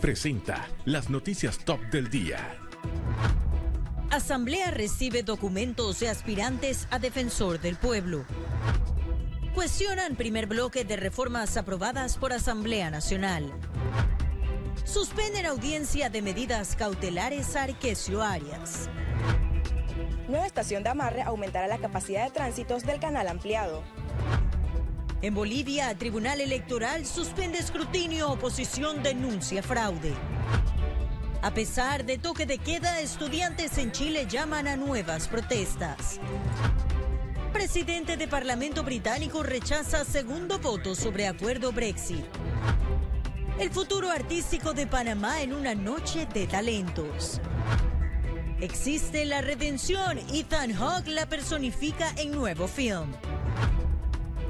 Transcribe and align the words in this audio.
Presenta 0.00 0.68
las 0.84 1.10
noticias 1.10 1.58
top 1.58 1.80
del 1.90 2.08
día. 2.08 2.38
Asamblea 4.10 4.70
recibe 4.70 5.22
documentos 5.22 6.00
de 6.00 6.08
aspirantes 6.08 6.88
a 6.90 6.98
defensor 6.98 7.60
del 7.60 7.76
pueblo. 7.76 8.24
Cuestionan 9.54 10.16
primer 10.16 10.46
bloque 10.46 10.84
de 10.84 10.96
reformas 10.96 11.56
aprobadas 11.56 12.16
por 12.16 12.32
Asamblea 12.32 12.90
Nacional. 12.90 13.52
Suspenden 14.84 15.46
audiencia 15.46 16.08
de 16.08 16.22
medidas 16.22 16.76
cautelares 16.76 17.56
a 17.56 17.64
Arquesio 17.64 18.22
Arias. 18.22 18.88
Nueva 20.28 20.46
estación 20.46 20.82
de 20.82 20.90
amarre 20.90 21.22
aumentará 21.22 21.66
la 21.66 21.78
capacidad 21.78 22.24
de 22.24 22.30
tránsitos 22.30 22.84
del 22.84 23.00
canal 23.00 23.28
ampliado. 23.28 23.82
En 25.26 25.34
Bolivia, 25.34 25.92
Tribunal 25.98 26.40
Electoral 26.40 27.04
suspende 27.04 27.58
escrutinio, 27.58 28.30
oposición 28.30 29.02
denuncia 29.02 29.60
fraude. 29.60 30.14
A 31.42 31.52
pesar 31.52 32.04
de 32.04 32.16
toque 32.16 32.46
de 32.46 32.58
queda, 32.58 33.00
estudiantes 33.00 33.76
en 33.78 33.90
Chile 33.90 34.28
llaman 34.30 34.68
a 34.68 34.76
nuevas 34.76 35.26
protestas. 35.26 36.20
Presidente 37.52 38.16
de 38.16 38.28
Parlamento 38.28 38.84
británico 38.84 39.42
rechaza 39.42 40.04
segundo 40.04 40.60
voto 40.60 40.94
sobre 40.94 41.26
acuerdo 41.26 41.72
Brexit. 41.72 42.24
El 43.58 43.70
futuro 43.70 44.12
artístico 44.12 44.74
de 44.74 44.86
Panamá 44.86 45.42
en 45.42 45.54
una 45.54 45.74
noche 45.74 46.28
de 46.32 46.46
talentos. 46.46 47.40
Existe 48.60 49.24
la 49.24 49.40
redención. 49.40 50.20
Ethan 50.32 50.72
Hawke 50.72 51.08
la 51.08 51.26
personifica 51.28 52.14
en 52.16 52.30
nuevo 52.30 52.68
film. 52.68 53.12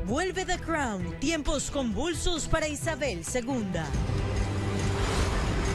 Vuelve 0.06 0.44
The 0.46 0.56
Crown. 0.58 1.04
Tiempos 1.18 1.68
convulsos 1.68 2.46
para 2.46 2.68
Isabel 2.68 3.24
II. 3.34 3.82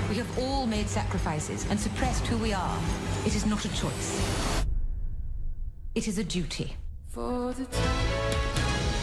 We 0.10 0.16
have 0.16 0.40
all 0.40 0.66
made 0.66 0.88
sacrifices 0.88 1.66
and 1.70 1.78
suppressed 1.78 2.26
who 2.28 2.38
we 2.38 2.54
are. 2.54 2.78
It 3.26 3.36
is 3.36 3.46
not 3.46 3.66
a 3.66 3.70
choice. 3.76 4.66
It 5.96 6.08
is 6.08 6.18
a 6.18 6.24
duty. 6.24 6.78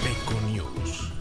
Econews. 0.03 1.13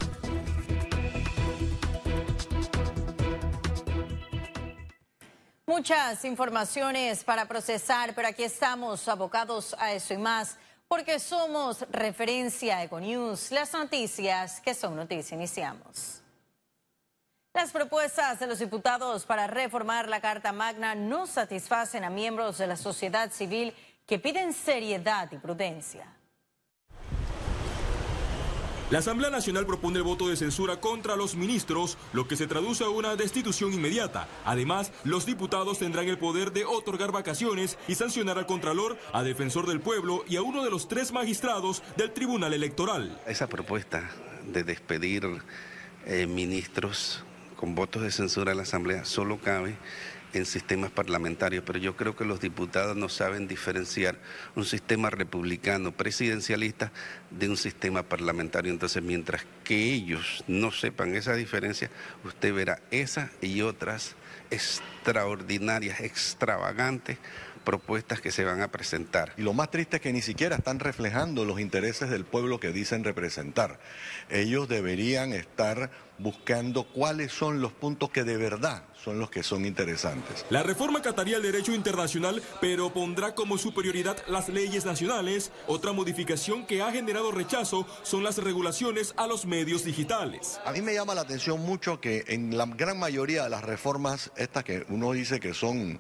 Muchas 5.68 6.24
informaciones 6.24 7.26
para 7.26 7.46
procesar, 7.46 8.16
pero 8.16 8.30
aquí 8.30 8.44
estamos 8.44 9.06
abocados 9.10 9.76
a 9.78 9.92
eso 9.92 10.14
y 10.14 10.18
más, 10.18 10.56
porque 10.88 11.20
somos 11.20 11.86
referencia 11.90 12.84
Econews, 12.84 13.52
las 13.52 13.74
noticias 13.74 14.62
que 14.62 14.74
son 14.74 14.96
noticias. 14.96 15.34
Iniciamos. 15.34 16.22
Las 17.54 17.72
propuestas 17.72 18.40
de 18.40 18.48
los 18.48 18.60
diputados 18.60 19.26
para 19.26 19.48
reformar 19.48 20.08
la 20.08 20.22
Carta 20.22 20.52
Magna 20.52 20.96
no 20.96 21.26
satisfacen 21.26 22.04
a 22.04 22.10
miembros 22.10 22.60
de 22.60 22.68
la 22.68 22.76
sociedad 22.76 23.32
civil 23.32 23.74
que 24.06 24.20
piden 24.20 24.54
seriedad 24.54 25.30
y 25.32 25.38
prudencia. 25.38 26.17
La 28.90 29.00
Asamblea 29.00 29.30
Nacional 29.30 29.66
propone 29.66 29.98
el 29.98 30.04
voto 30.04 30.30
de 30.30 30.38
censura 30.38 30.80
contra 30.80 31.18
los 31.18 31.36
ministros, 31.36 31.98
lo 32.14 32.26
que 32.26 32.38
se 32.38 32.48
traduce 32.48 32.86
a 32.86 32.90
una 32.90 33.18
destitución 33.18 33.74
inmediata. 33.74 34.30
Además, 34.46 34.94
los 35.04 35.26
diputados 35.26 35.80
tendrán 35.80 36.08
el 36.08 36.18
poder 36.18 36.54
de 36.54 36.64
otorgar 36.64 37.12
vacaciones 37.12 37.78
y 37.90 37.96
sancionar 37.96 38.38
al 38.38 38.46
Contralor, 38.46 38.98
a 39.12 39.24
Defensor 39.24 39.68
del 39.68 39.82
Pueblo 39.82 40.24
y 40.30 40.38
a 40.38 40.42
uno 40.42 40.64
de 40.64 40.72
los 40.72 40.88
tres 40.88 41.12
magistrados 41.12 41.84
del 41.98 42.14
Tribunal 42.14 42.54
Electoral. 42.54 43.22
Esa 43.28 43.48
propuesta 43.48 44.10
de 44.46 44.64
despedir 44.64 45.28
eh, 46.06 46.26
ministros 46.26 47.26
con 47.58 47.76
votos 47.76 48.04
de 48.04 48.12
censura 48.12 48.52
en 48.52 48.58
la 48.58 48.64
Asamblea 48.64 49.04
solo 49.04 49.38
cabe 49.38 49.76
en 50.34 50.46
sistemas 50.46 50.92
parlamentarios, 50.92 51.64
pero 51.66 51.80
yo 51.80 51.96
creo 51.96 52.16
que 52.16 52.26
los 52.26 52.40
diputados 52.40 52.96
no 52.96 53.10
saben 53.10 53.48
diferenciar 53.48 54.18
un 54.56 54.66
sistema 54.66 55.10
republicano 55.10 55.92
presidencialista 55.92 56.92
de 57.32 57.50
un 57.50 57.58
sistema 57.58 58.04
parlamentario. 58.04 58.72
Entonces, 58.72 59.02
mientras 59.02 59.46
que 59.64 59.94
ellos 59.94 60.44
no 60.48 60.72
sepan 60.72 61.16
esa 61.16 61.34
diferencia, 61.34 61.90
usted 62.24 62.54
verá 62.54 62.80
esa 62.92 63.32
y 63.42 63.62
otras 63.62 64.16
extraordinarias, 64.50 66.02
extravagantes 66.02 67.18
propuestas 67.68 68.22
que 68.22 68.32
se 68.32 68.46
van 68.46 68.62
a 68.62 68.70
presentar. 68.70 69.34
Y 69.36 69.42
lo 69.42 69.52
más 69.52 69.70
triste 69.72 69.98
es 69.98 70.02
que 70.02 70.14
ni 70.14 70.22
siquiera 70.22 70.56
están 70.56 70.80
reflejando 70.80 71.44
los 71.44 71.60
intereses 71.60 72.10
del 72.10 72.24
pueblo 72.24 72.62
que 72.62 72.72
dicen 72.72 73.04
representar. 73.04 73.78
Ellos 74.30 74.70
deberían 74.70 75.34
estar 75.34 75.92
buscando 76.20 76.84
cuáles 76.84 77.32
son 77.32 77.62
los 77.62 77.72
puntos 77.72 78.10
que 78.10 78.24
de 78.24 78.38
verdad 78.38 78.84
son 79.04 79.20
los 79.20 79.30
que 79.30 79.44
son 79.44 79.66
interesantes. 79.66 80.46
La 80.50 80.64
reforma 80.64 81.02
cataría 81.02 81.38
el 81.38 81.44
derecho 81.44 81.74
internacional, 81.74 82.42
pero 82.60 82.92
pondrá 82.92 83.36
como 83.36 83.58
superioridad 83.58 84.18
las 84.28 84.50
leyes 84.50 84.86
nacionales. 84.86 85.52
Otra 85.68 85.94
modificación 85.94 86.66
que 86.66 86.82
ha 86.82 86.92
generado 86.92 87.32
rechazo 87.32 87.88
son 88.04 88.24
las 88.24 88.38
regulaciones 88.38 89.14
a 89.18 89.28
los 89.28 89.46
medios 89.46 89.86
digitales. 89.86 90.60
A 90.66 90.72
mí 90.72 90.82
me 90.82 90.94
llama 90.94 91.16
la 91.16 91.22
atención 91.22 91.62
mucho 91.62 92.02
que 92.02 92.26
en 92.28 92.58
la 92.58 92.66
gran 92.66 93.00
mayoría 93.00 93.44
de 93.44 93.50
las 93.50 93.64
reformas, 93.64 94.32
estas 94.36 94.64
que 94.64 94.86
uno 94.90 95.14
dice 95.14 95.40
que 95.40 95.54
son 95.54 96.00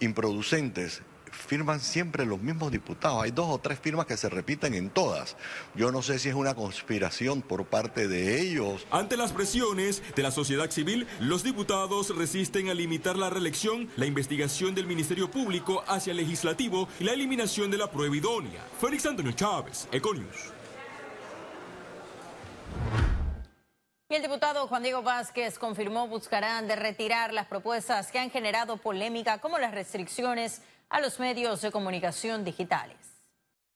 improducentes, 0.00 1.02
firman 1.34 1.80
siempre 1.80 2.24
los 2.24 2.40
mismos 2.40 2.72
diputados. 2.72 3.22
Hay 3.22 3.30
dos 3.30 3.46
o 3.48 3.58
tres 3.58 3.78
firmas 3.78 4.06
que 4.06 4.16
se 4.16 4.28
repiten 4.28 4.74
en 4.74 4.90
todas. 4.90 5.36
Yo 5.74 5.92
no 5.92 6.02
sé 6.02 6.18
si 6.18 6.28
es 6.28 6.34
una 6.34 6.54
conspiración 6.54 7.42
por 7.42 7.66
parte 7.66 8.08
de 8.08 8.40
ellos. 8.40 8.86
Ante 8.90 9.16
las 9.16 9.32
presiones 9.32 10.02
de 10.14 10.22
la 10.22 10.30
sociedad 10.30 10.70
civil, 10.70 11.06
los 11.20 11.42
diputados 11.42 12.16
resisten 12.16 12.68
a 12.68 12.74
limitar 12.74 13.16
la 13.16 13.30
reelección, 13.30 13.90
la 13.96 14.06
investigación 14.06 14.74
del 14.74 14.86
Ministerio 14.86 15.30
Público 15.30 15.84
hacia 15.86 16.12
el 16.12 16.16
Legislativo 16.18 16.88
y 17.00 17.04
la 17.04 17.12
eliminación 17.12 17.70
de 17.70 17.78
la 17.78 17.90
prueba 17.90 18.16
idónea. 18.16 18.64
Félix 18.80 19.06
Antonio 19.06 19.32
Chávez, 19.32 19.88
Econius. 19.92 20.52
Y 24.10 24.16
el 24.16 24.22
diputado 24.22 24.66
Juan 24.68 24.82
Diego 24.82 25.02
Vázquez 25.02 25.58
confirmó 25.58 26.06
buscarán 26.06 26.68
de 26.68 26.76
retirar 26.76 27.32
las 27.32 27.46
propuestas 27.46 28.12
que 28.12 28.18
han 28.18 28.30
generado 28.30 28.76
polémica 28.76 29.38
como 29.38 29.58
las 29.58 29.72
restricciones 29.72 30.60
a 30.94 31.00
los 31.00 31.18
medios 31.18 31.60
de 31.60 31.72
comunicación 31.72 32.44
digitales. 32.44 32.96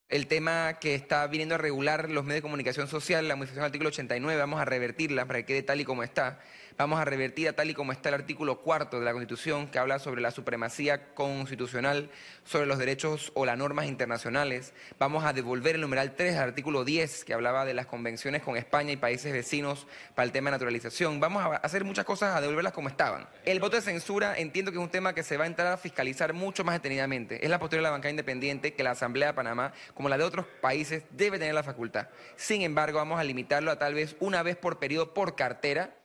El 0.09 0.29
tema 0.29 0.79
que 0.79 0.95
está 0.95 1.27
viniendo 1.27 1.57
a 1.57 1.59
regular 1.59 2.09
los 2.11 2.23
medios 2.23 2.37
de 2.39 2.43
comunicación 2.43 2.87
social, 2.87 3.27
la 3.27 3.35
modificación 3.35 3.63
del 3.63 3.71
artículo 3.71 3.89
89, 3.89 4.39
vamos 4.39 4.61
a 4.61 4.65
revertirla 4.65 5.27
para 5.27 5.41
que 5.41 5.47
quede 5.47 5.63
tal 5.65 5.81
y 5.81 5.85
como 5.85 6.05
está. 6.05 6.39
Vamos 6.79 7.01
a 7.01 7.05
revertir 7.05 7.49
a 7.49 7.55
tal 7.55 7.69
y 7.71 7.75
como 7.75 7.91
está 7.91 8.09
el 8.09 8.15
artículo 8.15 8.61
cuarto 8.61 9.01
de 9.01 9.05
la 9.05 9.11
Constitución, 9.11 9.67
que 9.67 9.81
habla 9.81 9.99
sobre 9.99 10.21
la 10.21 10.31
supremacía 10.31 11.13
constitucional, 11.13 12.09
sobre 12.45 12.67
los 12.67 12.79
derechos 12.79 13.33
o 13.35 13.45
las 13.45 13.59
normas 13.59 13.87
internacionales. 13.87 14.73
Vamos 14.97 15.25
a 15.25 15.33
devolver 15.33 15.75
el 15.75 15.81
numeral 15.81 16.15
3 16.15 16.37
al 16.37 16.51
artículo 16.51 16.85
10, 16.85 17.25
que 17.25 17.35
hablaba 17.35 17.65
de 17.65 17.75
las 17.75 17.87
convenciones 17.87 18.45
con 18.45 18.57
España 18.57 18.93
y 18.93 18.97
países 18.97 19.33
vecinos 19.33 19.89
para 20.15 20.25
el 20.25 20.31
tema 20.31 20.51
de 20.51 20.53
naturalización. 20.53 21.19
Vamos 21.19 21.43
a 21.43 21.57
hacer 21.57 21.83
muchas 21.83 22.05
cosas, 22.05 22.37
a 22.37 22.41
devolverlas 22.41 22.73
como 22.73 22.89
estaban. 22.89 23.27
El 23.45 23.59
voto 23.59 23.75
de 23.75 23.83
censura 23.83 24.39
entiendo 24.39 24.71
que 24.71 24.79
es 24.79 24.85
un 24.85 24.89
tema 24.89 25.15
que 25.15 25.25
se 25.25 25.37
va 25.37 25.43
a 25.43 25.49
entrar 25.49 25.73
a 25.73 25.79
fiscalizar 25.79 26.33
mucho 26.33 26.63
más 26.63 26.77
detenidamente. 26.77 27.45
Es 27.45 27.51
la 27.51 27.59
postura 27.59 27.79
de 27.79 27.83
la 27.83 27.91
bancada 27.91 28.11
independiente 28.11 28.75
que 28.75 28.85
la 28.85 28.93
Asamblea 28.93 29.31
de 29.31 29.35
Panamá, 29.35 29.73
como 29.95 30.09
la 30.09 30.17
de 30.17 30.23
otros 30.23 30.47
países, 30.61 31.03
debe 31.11 31.41
tener 31.41 31.55
la 31.55 31.65
facultad. 31.65 32.07
Sin 32.37 32.63
embargo, 32.63 32.99
vamos 32.99 33.19
a 33.19 33.25
limitarlo 33.25 33.73
a 33.73 33.81
tal 33.81 33.95
vez 33.95 34.15
una 34.21 34.45
vez 34.45 34.55
por 34.55 34.79
periodo 34.79 35.13
por 35.13 35.35
cartera 35.35 35.98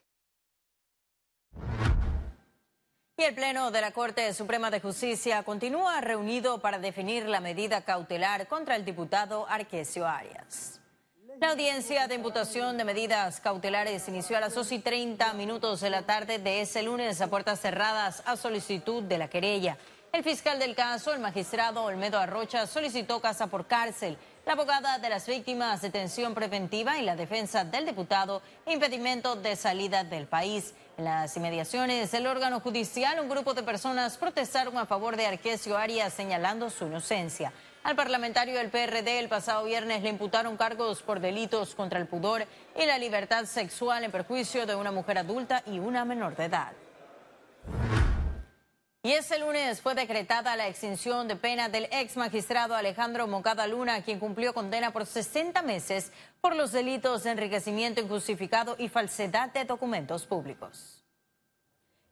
Y 3.16 3.22
el 3.22 3.36
Pleno 3.36 3.70
de 3.70 3.80
la 3.80 3.92
Corte 3.92 4.34
Suprema 4.34 4.72
de 4.72 4.80
Justicia 4.80 5.44
continúa 5.44 6.02
reunido 6.02 6.60
para 6.62 6.80
definir 6.80 7.28
la 7.28 7.42
medida 7.42 7.82
cautelar 7.82 8.48
contra 8.48 8.76
el 8.76 8.86
diputado 8.86 9.46
Arquesio 9.48 10.08
Arias. 10.08 10.82
La 11.40 11.52
audiencia 11.52 12.08
de 12.08 12.16
imputación 12.16 12.76
de 12.76 12.84
medidas 12.84 13.40
cautelares 13.40 14.08
inició 14.08 14.38
a 14.38 14.40
las 14.40 14.56
2 14.56 14.72
y 14.72 14.80
30 14.80 15.32
minutos 15.34 15.82
de 15.82 15.92
la 15.92 16.02
tarde 16.08 16.40
de 16.40 16.62
ese 16.62 16.82
lunes 16.82 17.22
a 17.22 17.28
puertas 17.28 17.60
cerradas 17.60 18.24
a 18.26 18.36
solicitud 18.36 19.04
de 19.04 19.20
la 19.20 19.28
querella. 19.28 19.78
El 20.12 20.24
fiscal 20.24 20.58
del 20.58 20.74
caso, 20.74 21.14
el 21.14 21.20
magistrado 21.20 21.84
Olmedo 21.84 22.18
Arrocha, 22.18 22.66
solicitó 22.66 23.20
casa 23.22 23.46
por 23.46 23.68
cárcel. 23.68 24.18
La 24.46 24.54
abogada 24.54 25.00
de 25.00 25.08
las 25.08 25.26
víctimas, 25.26 25.82
detención 25.82 26.34
preventiva 26.34 27.00
y 27.00 27.06
la 27.06 27.16
defensa 27.16 27.64
del 27.64 27.86
diputado, 27.86 28.42
impedimento 28.66 29.38
de 29.38 29.56
salida 29.56 30.04
del 30.04 30.28
país. 30.28 30.74
En 30.98 31.06
las 31.06 31.38
inmediaciones 31.38 32.12
del 32.12 32.28
órgano 32.28 32.60
judicial, 32.60 33.22
un 33.22 33.30
grupo 33.30 33.54
de 33.54 33.64
personas 33.64 34.18
protestaron 34.18 34.78
a 34.78 34.86
favor 34.86 35.16
de 35.16 35.28
Arquesio 35.28 35.78
Arias 35.78 36.12
señalando 36.12 36.70
su 36.70 36.88
inocencia. 36.88 37.54
Al 37.84 37.96
parlamentario 37.96 38.58
del 38.58 38.70
PRD 38.70 39.20
el 39.20 39.30
pasado 39.30 39.64
viernes 39.64 40.04
le 40.04 40.10
imputaron 40.10 40.58
cargos 40.58 41.02
por 41.02 41.22
delitos 41.22 41.74
contra 41.74 41.98
el 41.98 42.08
pudor 42.08 42.46
y 42.78 42.86
la 42.86 42.98
libertad 42.98 43.46
sexual 43.46 44.04
en 44.04 44.12
perjuicio 44.12 44.66
de 44.66 44.76
una 44.76 44.92
mujer 44.92 45.20
adulta 45.20 45.64
y 45.68 45.80
una 45.80 46.04
menor 46.04 46.36
de 46.36 46.46
edad. 46.46 46.74
Y 49.06 49.12
ese 49.12 49.38
lunes 49.38 49.82
fue 49.82 49.96
decretada 49.96 50.56
la 50.56 50.70
extinción 50.70 51.28
de 51.28 51.36
pena 51.36 51.68
del 51.68 51.90
ex 51.92 52.16
magistrado 52.16 52.74
Alejandro 52.74 53.28
Moncada 53.28 53.68
Luna, 53.68 54.02
quien 54.02 54.18
cumplió 54.18 54.54
condena 54.54 54.94
por 54.94 55.06
60 55.06 55.62
meses 55.62 56.14
por 56.40 56.56
los 56.56 56.72
delitos 56.72 57.24
de 57.24 57.32
enriquecimiento 57.32 58.00
injustificado 58.00 58.78
y 58.80 58.88
falsedad 58.88 59.52
de 59.52 59.66
documentos 59.66 60.26
públicos. 60.26 61.03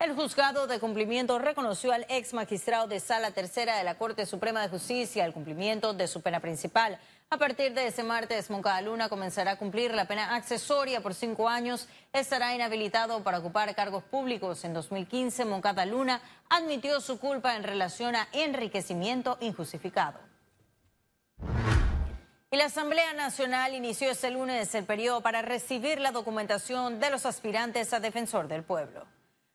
El 0.01 0.15
juzgado 0.15 0.65
de 0.65 0.80
cumplimiento 0.80 1.38
reconoció 1.38 1.92
al 1.92 2.07
ex 2.09 2.33
magistrado 2.33 2.88
de 2.88 3.00
Sala 3.00 3.30
Tercera 3.30 3.77
de 3.77 3.83
la 3.83 4.00
Corte 4.00 4.25
Suprema 4.25 4.59
de 4.59 4.68
Justicia 4.68 5.24
el 5.24 5.31
cumplimiento 5.31 5.94
de 5.94 6.07
su 6.07 6.21
pena 6.21 6.39
principal. 6.39 6.98
A 7.30 7.38
partir 7.38 7.75
de 7.75 7.86
ese 7.86 8.01
martes, 8.01 8.50
Moncada 8.50 8.81
Luna 8.81 9.09
comenzará 9.09 9.51
a 9.51 9.57
cumplir 9.59 9.94
la 9.94 10.06
pena 10.06 10.33
accesoria 10.33 11.01
por 11.01 11.13
cinco 11.13 11.48
años. 11.48 11.88
Estará 12.13 12.56
inhabilitado 12.56 13.24
para 13.24 13.38
ocupar 13.38 13.75
cargos 13.75 14.03
públicos. 14.03 14.65
En 14.65 14.74
2015, 14.74 15.45
Moncada 15.45 15.86
Luna 15.86 16.19
admitió 16.50 17.00
su 17.00 17.19
culpa 17.19 17.56
en 17.56 17.62
relación 17.62 18.15
a 18.15 18.27
enriquecimiento 18.31 19.38
injustificado. 19.39 20.19
Y 22.50 22.57
la 22.57 22.65
Asamblea 22.65 23.13
Nacional 23.13 23.75
inició 23.75 24.09
este 24.09 24.31
lunes 24.31 24.74
el 24.74 24.86
periodo 24.86 25.21
para 25.21 25.44
recibir 25.44 26.00
la 26.01 26.12
documentación 26.12 27.00
de 27.00 27.12
los 27.12 27.27
aspirantes 27.27 27.94
a 27.94 28.00
defensor 28.00 28.48
del 28.48 28.63
pueblo. 28.63 29.06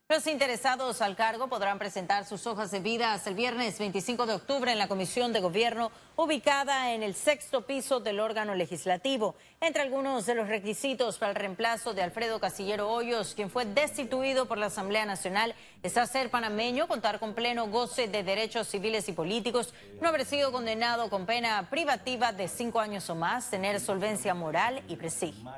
Los 0.09 0.29
interesados 0.29 1.03
al 1.03 1.17
cargo 1.17 1.49
podrán 1.49 1.81
presentar 1.81 2.25
sus 2.27 2.47
hojas 2.47 2.71
de 2.71 2.79
vida 2.79 3.13
hasta 3.13 3.29
el 3.29 3.35
viernes 3.35 3.77
25 3.81 4.27
de 4.27 4.35
octubre 4.35 4.71
en 4.71 4.79
la 4.79 4.87
Comisión 4.87 5.33
de 5.33 5.41
Gobierno 5.41 5.91
ubicada 6.15 6.93
en 6.93 7.03
el 7.03 7.17
sexto 7.17 7.67
piso 7.67 7.99
del 7.99 8.21
órgano 8.21 8.55
legislativo. 8.55 9.35
Entre 9.61 9.83
algunos 9.83 10.25
de 10.25 10.37
los 10.37 10.47
requisitos 10.47 11.19
para 11.19 11.31
el 11.33 11.37
reemplazo 11.37 11.93
de 11.93 12.05
Alfredo 12.05 12.39
Casillero 12.39 12.89
Hoyos, 12.89 13.35
quien 13.35 13.51
fue 13.51 13.65
destituido 13.65 14.47
por 14.47 14.59
la 14.59 14.67
Asamblea 14.67 15.07
Nacional, 15.07 15.57
está 15.83 16.07
ser 16.07 16.31
panameño, 16.31 16.87
contar 16.87 17.19
con 17.19 17.35
pleno 17.35 17.67
goce 17.67 18.07
de 18.07 18.23
derechos 18.23 18.69
civiles 18.69 19.09
y 19.09 19.13
políticos, 19.13 19.75
no 20.01 20.11
haber 20.11 20.25
sido 20.25 20.53
condenado 20.53 21.11
con 21.11 21.27
pena 21.27 21.69
privativa 21.69 22.31
de 22.31 22.47
cinco 22.47 22.79
años 22.79 23.11
o 23.11 23.17
más, 23.17 23.51
tener 23.51 23.81
solvencia 23.81 24.35
moral 24.35 24.85
y 24.87 24.95
prestigio. 24.95 25.51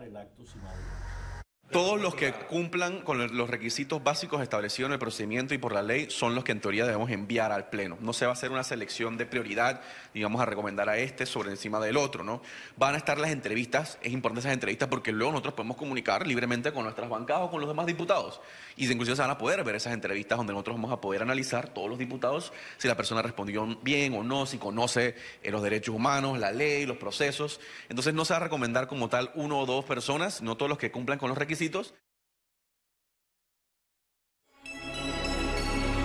Todos 1.70 2.00
los 2.00 2.14
que 2.14 2.32
cumplan 2.32 3.02
con 3.02 3.36
los 3.36 3.50
requisitos 3.50 4.02
básicos 4.02 4.40
establecidos 4.40 4.88
en 4.88 4.94
el 4.94 4.98
procedimiento 4.98 5.52
y 5.52 5.58
por 5.58 5.74
la 5.74 5.82
ley 5.82 6.06
son 6.08 6.34
los 6.34 6.42
que 6.42 6.52
en 6.52 6.62
teoría 6.62 6.86
debemos 6.86 7.10
enviar 7.10 7.52
al 7.52 7.68
Pleno. 7.68 7.98
No 8.00 8.14
se 8.14 8.24
va 8.24 8.30
a 8.30 8.32
hacer 8.32 8.50
una 8.50 8.64
selección 8.64 9.18
de 9.18 9.26
prioridad 9.26 9.82
y 10.14 10.22
vamos 10.22 10.40
a 10.40 10.46
recomendar 10.46 10.88
a 10.88 10.96
este 10.96 11.26
sobre 11.26 11.50
encima 11.50 11.78
del 11.78 11.98
otro, 11.98 12.24
¿no? 12.24 12.40
Van 12.78 12.94
a 12.94 12.96
estar 12.96 13.18
las 13.18 13.32
entrevistas, 13.32 13.98
es 14.00 14.14
importante 14.14 14.40
esas 14.40 14.54
entrevistas 14.54 14.88
porque 14.88 15.12
luego 15.12 15.32
nosotros 15.32 15.52
podemos 15.52 15.76
comunicar 15.76 16.26
libremente 16.26 16.72
con 16.72 16.84
nuestras 16.84 17.10
bancadas 17.10 17.42
o 17.42 17.50
con 17.50 17.60
los 17.60 17.68
demás 17.68 17.84
diputados. 17.84 18.40
Y 18.78 18.90
inclusive 18.90 19.16
se 19.16 19.22
van 19.22 19.32
a 19.32 19.36
poder 19.36 19.62
ver 19.62 19.74
esas 19.74 19.92
entrevistas 19.92 20.38
donde 20.38 20.54
nosotros 20.54 20.76
vamos 20.76 20.92
a 20.92 21.02
poder 21.02 21.20
analizar 21.20 21.68
todos 21.74 21.90
los 21.90 21.98
diputados 21.98 22.50
si 22.78 22.88
la 22.88 22.96
persona 22.96 23.20
respondió 23.20 23.66
bien 23.82 24.14
o 24.14 24.22
no, 24.22 24.46
si 24.46 24.56
conoce 24.56 25.16
eh, 25.42 25.50
los 25.50 25.62
derechos 25.62 25.94
humanos, 25.94 26.38
la 26.38 26.50
ley, 26.50 26.86
los 26.86 26.96
procesos. 26.96 27.60
Entonces 27.90 28.14
no 28.14 28.24
se 28.24 28.32
va 28.32 28.38
a 28.38 28.44
recomendar 28.44 28.86
como 28.86 29.10
tal 29.10 29.32
uno 29.34 29.58
o 29.58 29.66
dos 29.66 29.84
personas, 29.84 30.40
no 30.40 30.56
todos 30.56 30.70
los 30.70 30.78
que 30.78 30.90
cumplan 30.90 31.18
con 31.18 31.28
los 31.28 31.36
requisitos 31.36 31.57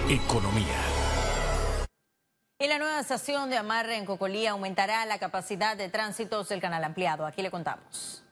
Economía. 0.10 0.82
Y 2.60 2.68
la 2.68 2.80
nueva 2.80 3.00
estación 3.00 3.52
de 3.52 3.58
amarre 3.58 3.98
en 3.98 4.06
Cocolí 4.06 4.48
aumentará 4.48 5.06
la 5.06 5.20
capacidad 5.20 5.78
de 5.78 5.90
tránsitos 5.90 6.50
del 6.50 6.60
canal 6.60 6.84
ampliado. 6.84 7.26
Aquí 7.28 7.42
le 7.44 7.52
contamos. 7.52 8.24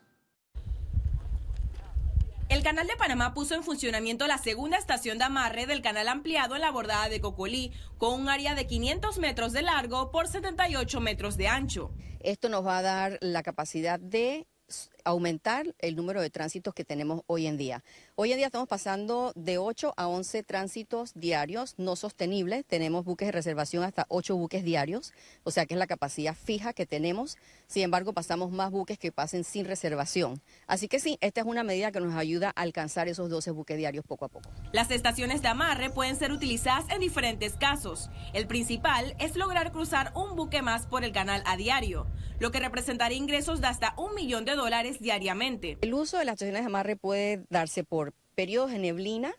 El 2.50 2.64
Canal 2.64 2.88
de 2.88 2.98
Panamá 2.98 3.34
puso 3.34 3.56
en 3.56 3.64
funcionamiento 3.64 4.28
la 4.28 4.38
segunda 4.38 4.78
estación 4.78 5.18
de 5.18 5.24
amarre 5.24 5.68
del 5.68 5.82
canal 5.82 6.10
ampliado 6.10 6.56
en 6.56 6.62
la 6.62 6.72
bordada 6.72 7.08
de 7.08 7.22
Cocolí, 7.22 7.72
con 7.98 8.20
un 8.20 8.30
área 8.30 8.56
de 8.56 8.68
500 8.68 9.20
metros 9.20 9.54
de 9.54 9.62
largo 9.62 10.12
por 10.12 10.28
78 10.28 11.00
metros 11.00 11.38
de 11.38 11.48
ancho. 11.48 11.92
Esto 12.20 12.50
nos 12.50 12.66
va 12.66 12.80
a 12.80 12.82
dar 12.82 13.18
la 13.22 13.42
capacidad 13.44 14.00
de 14.00 14.48
aumentar 15.06 15.76
el 15.80 15.96
número 15.96 16.22
de 16.22 16.30
tránsitos 16.30 16.74
que 16.74 16.86
tenemos 16.86 17.22
hoy 17.28 17.48
en 17.48 17.58
día. 17.58 17.84
Hoy 18.16 18.32
en 18.32 18.38
día 18.38 18.48
estamos 18.48 18.68
pasando 18.68 19.32
de 19.36 19.58
8 19.58 19.94
a 19.98 20.08
11 20.08 20.44
tránsitos 20.44 21.14
diarios 21.14 21.76
no 21.78 21.96
sostenibles. 21.96 22.66
Tenemos 22.66 23.06
buques 23.06 23.28
de 23.28 23.32
reservación 23.32 23.84
hasta 23.84 24.06
8 24.10 24.36
buques 24.36 24.64
diarios, 24.64 25.14
o 25.44 25.52
sea 25.52 25.66
que 25.66 25.74
es 25.74 25.80
la 25.80 25.88
capacidad 25.88 26.36
fija 26.36 26.74
que 26.74 26.86
tenemos. 26.86 27.38
Sin 27.68 27.84
embargo, 27.84 28.14
pasamos 28.14 28.52
más 28.52 28.72
buques 28.72 29.00
que 29.00 29.12
pasen 29.12 29.44
sin 29.44 29.66
reservación. 29.66 30.42
Así 30.68 30.88
que 30.88 31.00
sí, 31.00 31.18
esta 31.22 31.42
es 31.42 31.48
una 31.48 31.64
medida 31.64 31.92
que 31.92 32.00
nos 32.00 32.16
ayuda 32.16 32.50
a 32.56 32.62
alcanzar 32.62 33.08
esos 33.08 33.30
12 33.30 33.52
buques 33.52 33.78
diarios 33.78 34.06
poco 34.06 34.26
a 34.26 34.28
poco. 34.30 34.50
Las 34.72 34.92
estaciones 34.92 35.42
de 35.42 35.48
amarre 35.48 35.90
pueden 35.90 36.16
ser 36.16 36.32
utilizadas 36.32 36.86
en 36.90 37.00
diferentes 37.00 37.54
casos. 37.54 38.10
El 38.34 38.48
principal 38.48 39.16
es 39.20 39.36
lograr 39.36 39.72
cruzar 39.72 40.12
un 40.16 40.36
buque 40.36 40.62
más 40.62 40.86
por 40.86 41.04
el 41.04 41.12
canal 41.12 41.44
a 41.46 41.58
diario, 41.58 42.08
lo 42.40 42.52
que 42.52 42.60
representaría 42.60 43.18
ingresos 43.18 43.62
de 43.62 43.68
hasta 43.68 43.94
un 43.98 44.16
millón 44.16 44.46
de 44.46 44.56
dólares 44.56 44.91
diariamente. 45.00 45.78
El 45.82 45.94
uso 45.94 46.18
de 46.18 46.26
las 46.26 46.34
estaciones 46.34 46.62
de 46.62 46.68
amarre 46.68 46.96
puede 46.96 47.44
darse 47.50 47.84
por 47.84 48.14
periodos 48.36 48.72
de 48.72 48.80
neblina 48.80 49.34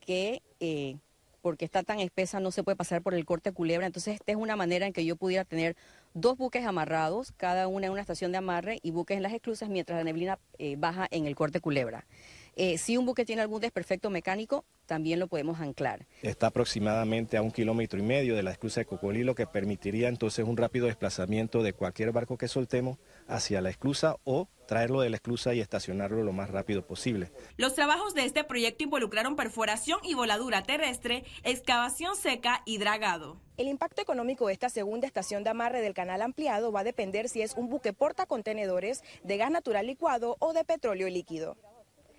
que 0.00 0.42
eh, 0.60 0.96
porque 1.42 1.64
está 1.64 1.82
tan 1.82 1.98
espesa 1.98 2.40
no 2.40 2.52
se 2.52 2.62
puede 2.62 2.76
pasar 2.76 3.02
por 3.02 3.14
el 3.14 3.26
corte 3.26 3.52
culebra. 3.52 3.86
Entonces 3.86 4.14
esta 4.14 4.32
es 4.32 4.38
una 4.38 4.56
manera 4.56 4.86
en 4.86 4.92
que 4.92 5.04
yo 5.04 5.16
pudiera 5.16 5.44
tener 5.44 5.76
dos 6.14 6.38
buques 6.38 6.64
amarrados, 6.64 7.32
cada 7.36 7.68
una 7.68 7.86
en 7.86 7.92
una 7.92 8.00
estación 8.00 8.32
de 8.32 8.38
amarre 8.38 8.78
y 8.82 8.92
buques 8.92 9.16
en 9.16 9.22
las 9.22 9.32
esclusas 9.32 9.68
mientras 9.68 9.98
la 9.98 10.04
neblina 10.04 10.38
eh, 10.58 10.76
baja 10.78 11.08
en 11.10 11.26
el 11.26 11.34
corte 11.34 11.60
culebra. 11.60 12.06
Eh, 12.54 12.76
si 12.76 12.98
un 12.98 13.06
buque 13.06 13.24
tiene 13.24 13.40
algún 13.42 13.62
desperfecto 13.62 14.10
mecánico, 14.10 14.64
también 14.86 15.18
lo 15.18 15.26
podemos 15.26 15.58
anclar. 15.60 16.06
Está 16.20 16.48
aproximadamente 16.48 17.38
a 17.38 17.42
un 17.42 17.50
kilómetro 17.50 17.98
y 17.98 18.02
medio 18.02 18.36
de 18.36 18.42
la 18.42 18.52
esclusa 18.52 18.80
de 18.80 18.84
Cocolí, 18.84 19.24
lo 19.24 19.34
que 19.34 19.46
permitiría 19.46 20.08
entonces 20.08 20.46
un 20.46 20.58
rápido 20.58 20.86
desplazamiento 20.86 21.62
de 21.62 21.72
cualquier 21.72 22.12
barco 22.12 22.36
que 22.36 22.48
soltemos 22.48 22.98
hacia 23.26 23.62
la 23.62 23.70
esclusa 23.70 24.16
o 24.24 24.48
traerlo 24.72 25.02
de 25.02 25.10
la 25.10 25.16
esclusa 25.16 25.52
y 25.52 25.60
estacionarlo 25.60 26.24
lo 26.24 26.32
más 26.32 26.48
rápido 26.48 26.86
posible. 26.86 27.30
Los 27.58 27.74
trabajos 27.74 28.14
de 28.14 28.24
este 28.24 28.42
proyecto 28.42 28.84
involucraron 28.84 29.36
perforación 29.36 29.98
y 30.02 30.14
voladura 30.14 30.62
terrestre, 30.62 31.24
excavación 31.42 32.16
seca 32.16 32.62
y 32.64 32.78
dragado. 32.78 33.38
El 33.58 33.68
impacto 33.68 34.00
económico 34.00 34.46
de 34.46 34.54
esta 34.54 34.70
segunda 34.70 35.06
estación 35.06 35.44
de 35.44 35.50
amarre 35.50 35.82
del 35.82 35.92
canal 35.92 36.22
ampliado 36.22 36.72
va 36.72 36.80
a 36.80 36.84
depender 36.84 37.28
si 37.28 37.42
es 37.42 37.52
un 37.52 37.68
buque 37.68 37.92
porta 37.92 38.24
contenedores 38.24 39.02
de 39.22 39.36
gas 39.36 39.50
natural 39.50 39.86
licuado 39.86 40.36
o 40.38 40.54
de 40.54 40.64
petróleo 40.64 41.10
líquido. 41.10 41.58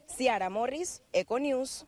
Ciara 0.08 0.52
Morris, 0.52 1.02
Econews. 1.12 1.88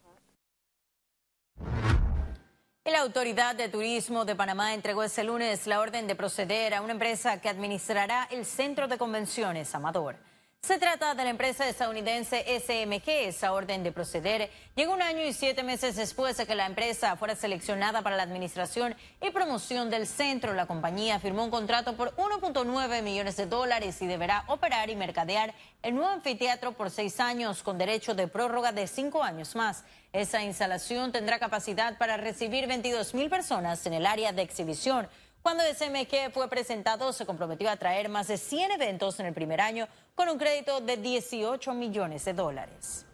La 2.86 3.02
Autoridad 3.02 3.56
de 3.56 3.70
Turismo 3.70 4.26
de 4.26 4.36
Panamá 4.36 4.74
entregó 4.74 5.04
este 5.04 5.24
lunes 5.24 5.68
la 5.68 5.80
orden 5.80 6.08
de 6.08 6.16
proceder 6.16 6.74
a 6.74 6.82
una 6.82 6.94
empresa 6.94 7.40
que 7.40 7.50
administrará 7.50 8.28
el 8.32 8.46
Centro 8.46 8.88
de 8.88 8.98
Convenciones 8.98 9.76
Amador. 9.76 10.18
Se 10.66 10.80
trata 10.80 11.14
de 11.14 11.24
la 11.24 11.30
empresa 11.30 11.70
estadounidense 11.70 12.44
SMG. 12.60 13.08
Esa 13.08 13.54
orden 13.54 13.84
de 13.84 13.92
proceder 13.92 14.50
llegó 14.76 14.94
un 14.94 15.02
año 15.04 15.24
y 15.24 15.32
siete 15.32 15.62
meses 15.62 15.96
después 15.96 16.38
de 16.38 16.48
que 16.48 16.56
la 16.56 16.66
empresa 16.66 17.16
fuera 17.18 17.36
seleccionada 17.36 18.02
para 18.02 18.18
la 18.18 18.24
administración 18.24 18.96
y 19.22 19.30
promoción 19.30 19.92
del 19.92 20.08
centro. 20.08 20.56
La 20.56 20.66
compañía 20.66 21.20
firmó 21.20 21.44
un 21.44 21.52
contrato 21.52 21.96
por 21.96 22.16
1.9 22.16 23.04
millones 23.04 23.38
de 23.38 23.46
dólares 23.46 24.02
y 24.02 24.08
deberá 24.08 24.44
operar 24.48 24.90
y 24.90 24.96
mercadear 24.96 25.54
el 25.84 25.94
nuevo 25.94 26.10
anfiteatro 26.10 26.72
por 26.72 26.90
seis 26.90 27.20
años 27.20 27.62
con 27.62 27.78
derecho 27.78 28.16
de 28.16 28.28
prórroga 28.28 28.72
de 28.72 28.88
cinco 28.88 29.22
años 29.22 29.56
más. 29.56 29.84
Esa 30.14 30.42
instalación 30.42 31.12
tendrá 31.12 31.38
capacidad 31.38 31.96
para 32.00 32.18
recibir 32.18 32.66
22 32.66 33.14
mil 33.14 33.30
personas 33.30 33.86
en 33.86 33.94
el 33.94 34.08
área 34.08 34.32
de 34.32 34.42
exhibición. 34.42 35.08
Cuando 35.46 35.64
SMG 35.64 36.32
fue 36.34 36.50
presentado, 36.50 37.14
se 37.14 37.24
comprometió 37.24 37.70
a 37.70 37.78
traer 37.78 38.10
más 38.10 38.30
de 38.30 38.40
100 38.40 38.72
eventos 38.72 39.20
en 39.20 39.28
el 39.28 39.34
primer 39.36 39.62
año 39.62 39.88
con 40.16 40.28
un 40.28 40.40
crédito 40.40 40.82
de 40.82 40.98
18 40.98 41.72
millones 41.76 42.26
de 42.26 42.34
dólares. 42.34 43.06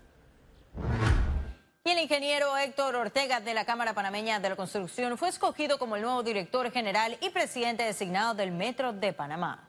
Y 1.84 1.90
el 1.90 2.00
ingeniero 2.00 2.56
Héctor 2.56 2.96
Ortega 2.96 3.42
de 3.42 3.54
la 3.54 3.66
Cámara 3.66 3.94
Panameña 3.94 4.40
de 4.40 4.48
la 4.48 4.56
Construcción 4.56 5.18
fue 5.18 5.28
escogido 5.28 5.78
como 5.78 5.98
el 5.98 6.04
nuevo 6.04 6.24
director 6.24 6.72
general 6.72 7.18
y 7.20 7.32
presidente 7.32 7.84
designado 7.84 8.34
del 8.34 8.54
Metro 8.54 8.94
de 8.94 9.12
Panamá. 9.12 9.68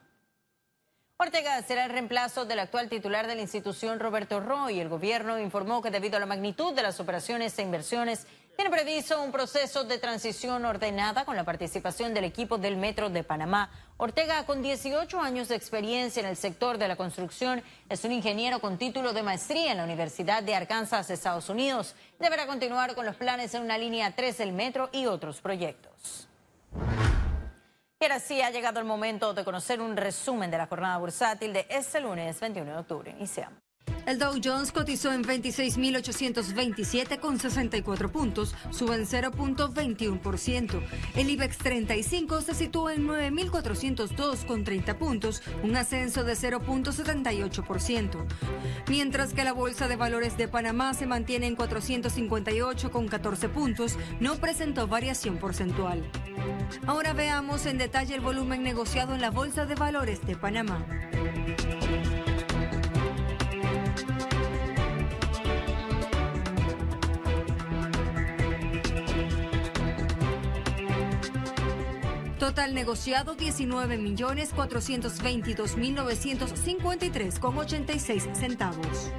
Ortega 1.17 1.61
será 1.63 1.87
el 1.87 1.91
reemplazo 1.91 2.45
del 2.45 2.61
actual 2.61 2.89
titular 2.89 3.27
de 3.27 3.35
la 3.35 3.43
institución, 3.43 3.99
Roberto 3.99 4.39
Roy. 4.39 4.79
El 4.79 4.89
gobierno 4.89 5.39
informó 5.39 5.83
que 5.83 5.91
debido 5.91 6.17
a 6.17 6.21
la 6.21 6.27
magnitud 6.27 6.75
de 6.75 6.83
las 6.83 7.01
operaciones 7.01 7.59
e 7.59 7.63
inversiones 7.63 8.27
tiene 8.57 8.71
previsto 8.71 9.21
un 9.21 9.33
proceso 9.33 9.85
de 9.85 9.99
transición 9.99 10.65
ordenada 10.65 11.25
con 11.25 11.37
la 11.37 11.45
participación 11.45 12.15
del 12.15 12.25
equipo 12.25 12.59
del 12.59 12.77
Metro 12.77 13.11
de 13.11 13.25
Panamá. 13.25 13.71
Ortega, 13.97 14.45
con 14.45 14.63
18 14.63 15.21
años 15.21 15.49
de 15.49 15.57
experiencia 15.57 16.21
en 16.21 16.27
el 16.27 16.37
sector 16.37 16.79
de 16.79 16.89
la 16.89 16.97
construcción, 16.97 17.63
es 17.89 18.05
un 18.05 18.13
ingeniero 18.13 18.61
con 18.61 18.79
título 18.79 19.13
de 19.13 19.23
maestría 19.23 19.73
en 19.73 19.79
la 19.79 19.85
Universidad 19.85 20.43
de 20.43 20.55
Arkansas, 20.55 21.11
Estados 21.11 21.49
Unidos. 21.49 21.95
Deberá 22.19 22.47
continuar 22.47 22.95
con 22.95 23.07
los 23.07 23.17
planes 23.17 23.55
en 23.55 23.63
una 23.63 23.79
línea 23.79 24.15
3 24.15 24.39
del 24.39 24.53
metro 24.53 24.91
y 24.93 25.07
otros 25.07 25.41
proyectos. 25.41 26.29
Y 28.01 28.05
ahora 28.05 28.19
sí 28.19 28.43
ha 28.43 28.51
llegado 28.51 28.81
el 28.81 28.85
momento 28.85 29.33
de 29.33 29.45
conocer 29.45 29.81
un 29.81 29.97
resumen 29.97 30.51
de 30.51 30.59
la 30.59 30.67
jornada 30.67 30.99
bursátil 30.99 31.53
de 31.53 31.67
este 31.71 32.01
lunes 32.01 32.41
21 32.41 32.73
de 32.73 32.79
octubre. 32.79 33.15
Iniciamos. 33.17 33.62
El 34.07 34.19
Dow 34.19 34.35
Jones 34.43 34.73
cotizó 34.73 35.13
en 35.13 35.23
26.827 35.23 37.21
con 37.21 37.39
64 37.39 38.11
puntos, 38.11 38.55
sube 38.71 38.97
en 38.97 39.07
0.21%. 39.07 40.83
El 41.15 41.31
IBEX 41.31 41.59
35 41.59 42.41
se 42.41 42.55
sitúa 42.55 42.95
en 42.95 43.07
9.402 43.07 44.45
con 44.45 44.65
30 44.65 44.99
puntos, 44.99 45.43
un 45.63 45.77
ascenso 45.77 46.25
de 46.25 46.35
0.78%. 46.35 48.27
Mientras 48.89 49.35
que 49.35 49.45
la 49.45 49.53
Bolsa 49.53 49.87
de 49.87 49.97
Valores 49.97 50.37
de 50.37 50.49
Panamá 50.49 50.95
se 50.95 51.07
mantiene 51.07 51.47
en 51.47 51.55
458 51.55 52.91
con 52.91 53.07
14 53.07 53.49
puntos, 53.49 53.97
no 54.19 54.37
presentó 54.37 54.89
variación 54.89 55.39
porcentual. 55.39 56.03
Ahora 56.87 57.13
veamos 57.13 57.67
en 57.67 57.79
detalle 57.79 58.17
el 58.17 58.21
volumen 58.21 58.63
negociado 58.63 59.15
en 59.15 59.21
la 59.21 59.31
Bolsa 59.31 59.67
de 59.67 59.77
Valores 59.77 60.27
de 60.27 60.37
Panamá. 60.37 60.85
Total 72.43 72.75
negociado 72.75 73.37
19 73.37 73.99
millones 73.99 74.51
422 74.53 75.77
mil 75.77 75.95
953 75.95 77.39
con 77.39 77.57
86 77.57 78.31
centavos. 78.33 79.13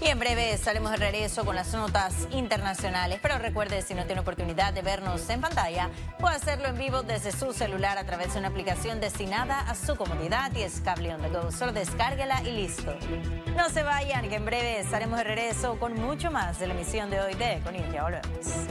Y 0.00 0.06
en 0.06 0.18
breve 0.20 0.52
estaremos 0.52 0.92
de 0.92 0.98
regreso 0.98 1.44
con 1.44 1.56
las 1.56 1.74
notas 1.74 2.28
internacionales. 2.30 3.18
Pero 3.20 3.38
recuerde, 3.38 3.82
si 3.82 3.94
no 3.94 4.04
tiene 4.06 4.20
oportunidad 4.20 4.72
de 4.72 4.82
vernos 4.82 5.28
en 5.30 5.40
pantalla, 5.40 5.90
puede 6.20 6.36
hacerlo 6.36 6.68
en 6.68 6.78
vivo 6.78 7.02
desde 7.02 7.32
su 7.32 7.52
celular 7.52 7.98
a 7.98 8.04
través 8.04 8.34
de 8.34 8.38
una 8.38 8.48
aplicación 8.48 9.00
destinada 9.00 9.62
a 9.62 9.74
su 9.74 9.96
comodidad 9.96 10.52
y 10.54 10.62
es 10.62 10.80
cable 10.80 11.12
on 11.12 11.22
the 11.22 11.28
go. 11.28 11.50
Solo 11.50 11.72
descárguela 11.72 12.40
y 12.42 12.52
listo. 12.52 12.94
No 13.56 13.68
se 13.68 13.82
vayan, 13.82 14.28
que 14.28 14.36
en 14.36 14.44
breve 14.44 14.78
estaremos 14.78 15.18
de 15.18 15.24
regreso 15.24 15.76
con 15.80 15.94
mucho 15.94 16.30
más 16.30 16.60
de 16.60 16.68
la 16.68 16.74
emisión 16.74 17.10
de 17.10 17.20
hoy 17.20 17.34
de 17.34 17.60
Con 17.64 17.74
Ya 17.92 18.04
volvemos. 18.04 18.68